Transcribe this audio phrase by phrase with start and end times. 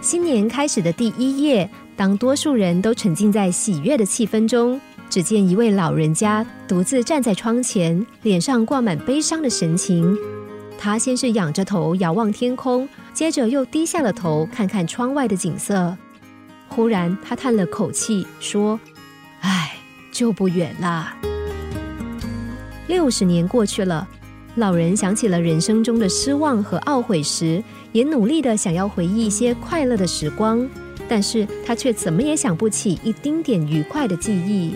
[0.00, 10.16] 新年开始的第一夜，当多数人都沉浸在喜悦的气氛中，只见一位老人家独自站在窗前，脸上挂满悲伤的神情。
[10.78, 15.96] 他先是仰着头遥望天空，接着又低下了头看看窗外的景色。
[16.68, 18.78] 忽然，他叹了口气说
[19.42, 19.74] ：“唉，
[20.12, 21.12] 就不远了。”
[22.86, 24.08] 六十年过去了，
[24.58, 27.62] 老人想起了人生中的失望和懊悔时，
[27.92, 30.68] 也努力的想要回忆一些快乐的时光，
[31.08, 34.74] 但是他却怎么也想不起一丁点愉快的记忆。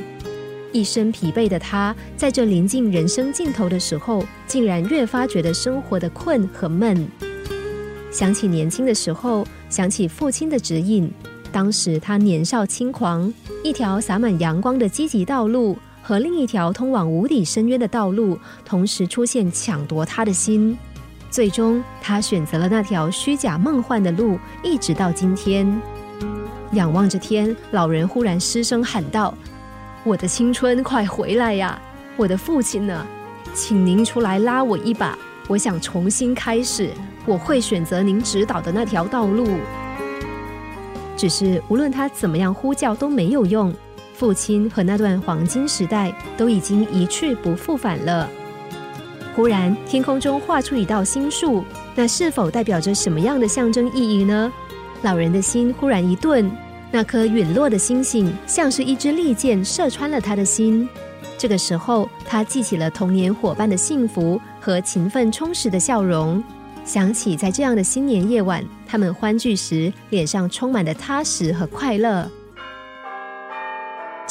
[0.70, 7.04] 一身疲惫的他，在这临近人生尽头的时候，竟然越发觉得生活的困和闷。
[8.12, 11.10] 想起年轻的时候，想起父亲的指引，
[11.50, 15.76] 当时他年少轻狂，一条洒满阳光的积极道路。
[16.02, 20.76] 和另一条通往无底深渊的道路同时出现，抢夺他的心。
[21.30, 25.80] 最终，他选择了那条虚假梦幻的路，一直到今天。
[26.72, 29.32] 仰望着天，老人忽然失声喊道
[30.04, 31.80] ：“我的青春，快回来呀！
[32.16, 33.06] 我的父亲呢？
[33.54, 35.16] 请您出来拉我一把，
[35.48, 36.90] 我想重新开始。
[37.24, 39.46] 我会选择您指导的那条道路。
[41.16, 43.72] 只是无论他怎么样呼叫，都没有用。”
[44.14, 48.28] 父亲和那段黄金时代都已经一去不复返了。
[49.34, 54.52] 忽然，天空中画出一道星束，那是否代表着什么样的象征意义呢？
[55.00, 56.50] 老人的心忽然一顿，
[56.90, 60.86] 那颗陨落的星星像是一支利箭，射穿了他的心。
[61.38, 66.44] 这个时候，他记起了童年伙伴的幸福和勤奋充实的笑容，
[66.84, 72.30] 想起在这样的新年夜晚，他们欢聚时脸上充满了踏实和快乐。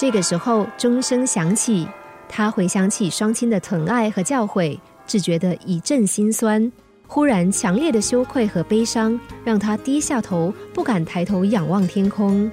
[0.01, 1.87] 这个时候，钟声响起，
[2.27, 6.71] 他回想起双亲的疼爱和教诲，只觉得一阵心酸。
[7.05, 12.51] 忽然，强烈的羞愧和悲伤让他低下头，不敢抬头仰望天空。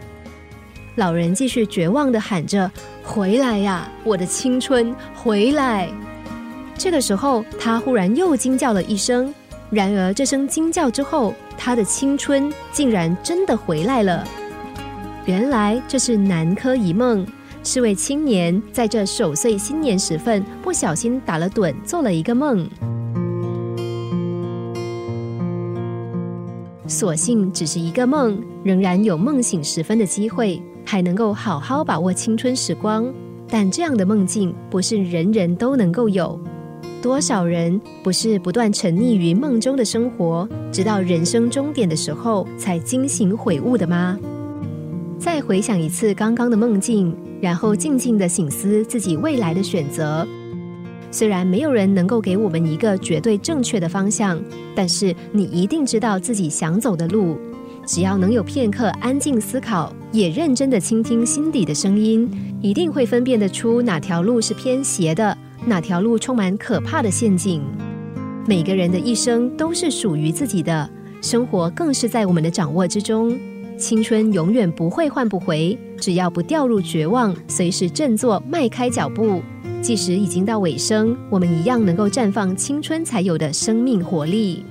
[0.97, 2.71] 老人继续绝望地喊着
[3.03, 5.89] ：“回来呀，我的青春，回来！”
[6.77, 9.35] 这个时候，他忽然又惊叫了一声。
[9.71, 14.23] 然而，这声惊叫之后，他的青春竟然真的回来了。
[15.25, 17.27] 原来，这是南柯一梦。
[17.65, 22.69] 是位青年在这守岁新年时分，不小心打了盹，做了一个梦。
[26.87, 33.13] 所幸只是一个梦，仍然有梦醒时分的机会，还能够好好把握青春时光。
[33.47, 36.41] 但这样的梦境不是人人都能够有，
[37.03, 44.19] 多少人不是不断沉溺于梦中的生活，直到人生终点的时候才惊醒悔悟的吗？
[45.19, 47.15] 再回想一次刚刚的梦境。
[47.41, 50.27] 然后静静的醒思自己未来的选择。
[51.11, 54.39] 虽然没有人能够给我们一个绝对正确的方向，
[54.75, 57.39] 但是你一定知道自己想走的路。
[57.87, 65.35] 只要能有片刻安静思考，也认真的倾听心底的声音，一定会分辨得出哪条路是偏斜的，
[65.65, 67.63] 哪条路充满可怕的陷阱。
[68.47, 70.91] 每个人的一生都是属于自己的，
[71.23, 73.39] 生活更是在我们的掌握之中。
[73.79, 79.41] 青春永远不会换不回，只要不掉入绝望，随时振作，迈开脚步，
[79.81, 84.65] 即使已经到尾声，我们一样能够绽放青春才有的生命活力。